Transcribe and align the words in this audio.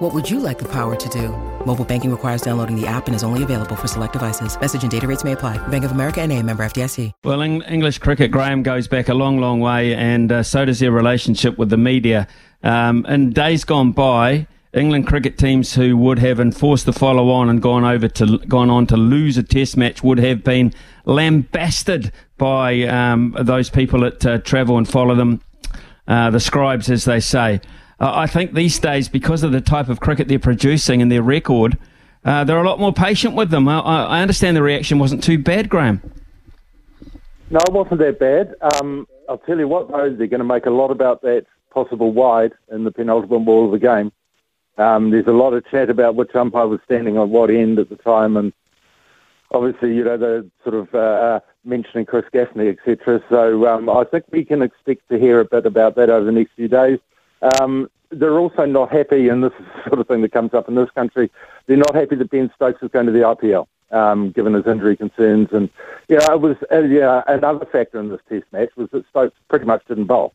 What 0.00 0.14
would 0.14 0.30
you 0.30 0.40
like 0.40 0.58
the 0.58 0.68
power 0.68 0.96
to 0.96 1.08
do? 1.10 1.28
Mobile 1.66 1.84
banking 1.84 2.10
requires 2.10 2.40
downloading 2.40 2.74
the 2.74 2.86
app 2.86 3.06
and 3.06 3.14
is 3.14 3.22
only 3.22 3.42
available 3.42 3.76
for 3.76 3.86
select 3.86 4.14
devices. 4.14 4.58
Message 4.58 4.80
and 4.80 4.90
data 4.90 5.06
rates 5.06 5.24
may 5.24 5.32
apply. 5.32 5.58
Bank 5.68 5.84
of 5.84 5.90
America 5.90 6.22
and 6.22 6.32
a 6.32 6.42
member 6.42 6.64
FDIC. 6.64 7.12
Well, 7.22 7.42
English 7.42 7.98
cricket, 7.98 8.30
Graham, 8.30 8.62
goes 8.62 8.88
back 8.88 9.10
a 9.10 9.14
long, 9.14 9.40
long 9.40 9.60
way, 9.60 9.94
and 9.94 10.32
uh, 10.32 10.42
so 10.42 10.64
does 10.64 10.78
their 10.78 10.90
relationship 10.90 11.58
with 11.58 11.68
the 11.68 11.76
media. 11.76 12.26
Um, 12.62 13.04
in 13.10 13.34
days 13.34 13.64
gone 13.64 13.92
by, 13.92 14.46
England 14.72 15.06
cricket 15.06 15.36
teams 15.36 15.74
who 15.74 15.98
would 15.98 16.18
have 16.18 16.40
enforced 16.40 16.86
the 16.86 16.94
follow 16.94 17.28
on 17.28 17.50
and 17.50 17.60
gone 17.60 17.84
over 17.84 18.08
to 18.08 18.38
gone 18.38 18.70
on 18.70 18.86
to 18.86 18.96
lose 18.96 19.36
a 19.36 19.42
test 19.42 19.76
match 19.76 20.02
would 20.02 20.18
have 20.18 20.42
been 20.42 20.72
lambasted 21.04 22.10
by 22.38 22.84
um, 22.84 23.36
those 23.38 23.68
people 23.68 24.00
that 24.00 24.24
uh, 24.24 24.38
travel 24.38 24.78
and 24.78 24.88
follow 24.88 25.14
them, 25.14 25.42
uh, 26.08 26.30
the 26.30 26.40
scribes, 26.40 26.88
as 26.88 27.04
they 27.04 27.20
say. 27.20 27.60
Uh, 28.00 28.12
I 28.14 28.26
think 28.26 28.54
these 28.54 28.78
days, 28.78 29.08
because 29.08 29.42
of 29.42 29.52
the 29.52 29.60
type 29.60 29.88
of 29.88 30.00
cricket 30.00 30.26
they're 30.26 30.38
producing 30.38 31.02
and 31.02 31.12
their 31.12 31.22
record, 31.22 31.76
uh, 32.24 32.44
they're 32.44 32.58
a 32.58 32.66
lot 32.66 32.80
more 32.80 32.92
patient 32.92 33.34
with 33.34 33.50
them. 33.50 33.68
I, 33.68 33.80
I, 33.80 34.22
understand 34.22 34.56
the 34.56 34.62
reaction 34.62 34.98
wasn't 34.98 35.22
too 35.22 35.38
bad, 35.38 35.68
Graham. 35.68 36.00
No, 37.50 37.58
it 37.58 37.72
wasn't 37.72 38.00
that 38.00 38.18
bad. 38.18 38.54
Um, 38.74 39.06
I'll 39.28 39.38
tell 39.38 39.58
you 39.58 39.68
what, 39.68 39.90
though, 39.90 40.14
they're 40.14 40.26
going 40.26 40.40
to 40.40 40.44
make 40.44 40.66
a 40.66 40.70
lot 40.70 40.90
about 40.90 41.22
that 41.22 41.46
possible 41.70 42.12
wide 42.12 42.52
in 42.70 42.84
the 42.84 42.90
penultimate 42.90 43.44
ball 43.44 43.66
of 43.66 43.72
the 43.72 43.78
game. 43.78 44.12
Um, 44.78 45.10
there's 45.10 45.26
a 45.26 45.32
lot 45.32 45.52
of 45.52 45.64
chat 45.70 45.90
about 45.90 46.14
which 46.14 46.34
umpire 46.34 46.66
was 46.66 46.80
standing 46.84 47.18
on 47.18 47.30
what 47.30 47.50
end 47.50 47.78
at 47.78 47.90
the 47.90 47.96
time, 47.96 48.36
and 48.36 48.52
obviously, 49.50 49.94
you 49.94 50.04
know, 50.04 50.16
the 50.16 50.50
sort 50.62 50.74
of 50.74 50.94
uh, 50.94 50.98
uh, 50.98 51.40
mentioning 51.64 52.06
Chris 52.06 52.24
Gaffaney, 52.32 52.76
etc. 52.78 53.22
So 53.28 53.66
um, 53.66 53.90
I 53.90 54.04
think 54.04 54.24
we 54.30 54.44
can 54.44 54.62
expect 54.62 55.08
to 55.10 55.18
hear 55.18 55.40
a 55.40 55.44
bit 55.44 55.66
about 55.66 55.96
that 55.96 56.08
over 56.08 56.24
the 56.24 56.32
next 56.32 56.52
few 56.56 56.68
days. 56.68 56.98
Um, 57.42 57.90
they're 58.10 58.38
also 58.38 58.64
not 58.64 58.92
happy, 58.92 59.28
and 59.28 59.42
this 59.42 59.52
is 59.58 59.66
the 59.66 59.88
sort 59.88 60.00
of 60.00 60.08
thing 60.08 60.22
that 60.22 60.32
comes 60.32 60.52
up 60.52 60.68
in 60.68 60.74
this 60.74 60.90
country. 60.90 61.30
They're 61.66 61.76
not 61.76 61.94
happy 61.94 62.16
that 62.16 62.30
Ben 62.30 62.50
Stokes 62.54 62.82
is 62.82 62.90
going 62.90 63.06
to 63.06 63.12
the 63.12 63.20
IPL, 63.20 63.66
um, 63.92 64.30
given 64.32 64.54
his 64.54 64.66
injury 64.66 64.96
concerns. 64.96 65.48
And 65.52 65.70
you 66.08 66.16
know, 66.16 66.34
it 66.34 66.40
was 66.40 66.56
uh, 66.72 66.80
yeah, 66.80 67.22
another 67.28 67.66
factor 67.66 68.00
in 68.00 68.08
this 68.08 68.20
Test 68.28 68.46
match 68.52 68.70
was 68.76 68.88
that 68.90 69.08
Stokes 69.08 69.36
pretty 69.48 69.64
much 69.64 69.84
didn't 69.86 70.06
bowl, 70.06 70.34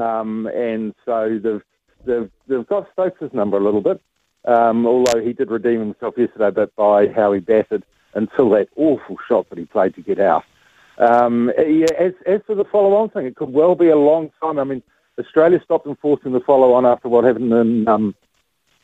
um, 0.00 0.46
and 0.54 0.94
so 1.04 1.38
they've 1.42 1.62
they've, 2.04 2.30
they've 2.48 2.66
got 2.66 2.90
Stokes' 2.92 3.32
number 3.32 3.58
a 3.58 3.64
little 3.64 3.82
bit, 3.82 4.00
um, 4.46 4.86
although 4.86 5.20
he 5.20 5.32
did 5.34 5.50
redeem 5.50 5.80
himself 5.80 6.14
yesterday 6.16 6.48
a 6.48 6.52
bit 6.52 6.74
by 6.76 7.08
how 7.08 7.32
he 7.32 7.40
batted 7.40 7.84
until 8.14 8.50
that 8.50 8.68
awful 8.76 9.16
shot 9.28 9.48
that 9.50 9.58
he 9.58 9.64
played 9.64 9.94
to 9.94 10.02
get 10.02 10.18
out. 10.18 10.44
Um, 10.98 11.50
yeah, 11.58 11.86
as, 11.98 12.12
as 12.26 12.40
for 12.46 12.54
the 12.54 12.64
follow-on 12.64 13.08
thing, 13.10 13.26
it 13.26 13.36
could 13.36 13.52
well 13.52 13.74
be 13.74 13.88
a 13.88 13.96
long 13.96 14.30
time. 14.40 14.58
I 14.58 14.64
mean, 14.64 14.82
Australia 15.18 15.60
stopped 15.64 15.86
enforcing 15.86 16.32
the 16.32 16.40
follow-on 16.40 16.86
after 16.86 17.08
what 17.08 17.24
happened 17.24 17.52
in 17.52 17.88
um, 17.88 18.14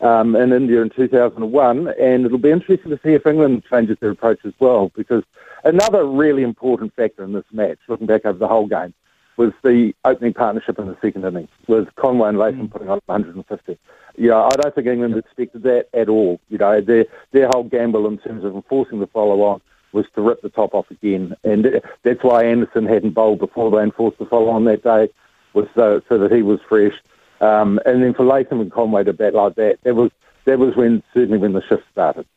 um, 0.00 0.36
in 0.36 0.52
India 0.52 0.80
in 0.80 0.90
2001, 0.90 1.88
and 1.88 2.24
it'll 2.24 2.38
be 2.38 2.50
interesting 2.50 2.90
to 2.90 3.00
see 3.02 3.14
if 3.14 3.26
England 3.26 3.64
changes 3.68 3.96
their 4.00 4.10
approach 4.10 4.38
as 4.44 4.52
well. 4.60 4.92
Because 4.94 5.24
another 5.64 6.04
really 6.04 6.42
important 6.42 6.94
factor 6.94 7.24
in 7.24 7.32
this 7.32 7.44
match, 7.52 7.78
looking 7.88 8.06
back 8.06 8.24
over 8.24 8.38
the 8.38 8.46
whole 8.46 8.66
game, 8.66 8.94
was 9.36 9.52
the 9.62 9.94
opening 10.04 10.34
partnership 10.34 10.78
in 10.78 10.86
the 10.86 10.96
second 11.00 11.24
innings 11.24 11.48
with 11.68 11.94
Conway 11.96 12.28
and 12.28 12.38
Latham 12.38 12.68
mm. 12.68 12.70
putting 12.70 12.90
on 12.90 13.00
150. 13.06 13.78
Yeah, 14.16 14.36
I 14.36 14.50
don't 14.50 14.74
think 14.74 14.86
England 14.88 15.16
expected 15.16 15.62
that 15.62 15.88
at 15.94 16.08
all. 16.08 16.40
You 16.48 16.58
know, 16.58 16.80
their 16.80 17.06
their 17.30 17.48
whole 17.48 17.64
gamble 17.64 18.06
in 18.06 18.18
terms 18.18 18.44
of 18.44 18.54
enforcing 18.54 18.98
the 19.00 19.06
follow 19.06 19.42
on 19.42 19.60
was 19.92 20.06
to 20.14 20.20
rip 20.20 20.42
the 20.42 20.50
top 20.50 20.74
off 20.74 20.90
again, 20.90 21.34
and 21.44 21.80
that's 22.02 22.22
why 22.22 22.44
Anderson 22.44 22.84
hadn't 22.84 23.14
bowled 23.14 23.38
before 23.38 23.70
they 23.70 23.82
enforced 23.82 24.18
the 24.18 24.26
follow 24.26 24.50
on 24.50 24.64
that 24.64 24.82
day, 24.82 25.08
was 25.54 25.66
so, 25.74 26.00
so 26.08 26.18
that 26.18 26.32
he 26.32 26.42
was 26.42 26.60
fresh. 26.68 26.94
Um, 27.40 27.78
and 27.86 28.02
then 28.02 28.14
for 28.14 28.24
Latham 28.24 28.60
and 28.60 28.72
Conway 28.72 29.04
to 29.04 29.12
bat 29.12 29.34
like 29.34 29.54
that, 29.54 29.78
that 29.84 29.94
was 29.94 30.10
that 30.44 30.58
was 30.58 30.74
when 30.76 31.02
certainly 31.14 31.38
when 31.38 31.52
the 31.52 31.62
shift 31.68 31.84
started. 31.92 32.26